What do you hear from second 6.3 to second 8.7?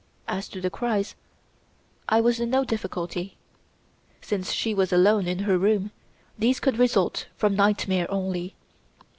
these could result from nightmare only.